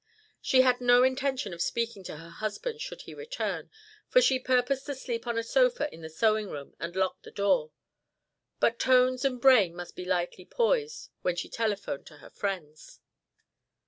She 0.41 0.61
had 0.61 0.81
no 0.81 1.03
intention 1.03 1.53
of 1.53 1.61
speaking 1.61 2.03
to 2.05 2.17
her 2.17 2.31
husband 2.31 2.81
should 2.81 3.03
he 3.03 3.13
return, 3.13 3.69
for 4.09 4.19
she 4.19 4.39
purposed 4.39 4.87
to 4.87 4.95
sleep 4.95 5.27
on 5.27 5.37
a 5.37 5.43
sofa 5.43 5.93
in 5.93 6.01
the 6.01 6.09
sewing 6.09 6.49
room 6.49 6.73
and 6.79 6.95
lock 6.95 7.21
the 7.21 7.29
door, 7.29 7.69
but 8.59 8.79
tones 8.79 9.23
and 9.23 9.39
brain 9.39 9.75
must 9.75 9.95
be 9.95 10.03
lightly 10.03 10.43
poised 10.47 11.11
when 11.21 11.35
she 11.35 11.49
telephoned 11.49 12.07
to 12.07 12.17
her 12.17 12.31
friends. 12.31 12.99